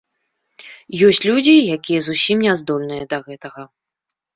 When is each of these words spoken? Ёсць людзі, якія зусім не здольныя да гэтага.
Ёсць 1.09 1.21
людзі, 1.29 1.55
якія 1.75 1.99
зусім 2.09 2.37
не 2.49 2.59
здольныя 2.65 3.03
да 3.17 3.25
гэтага. 3.31 3.73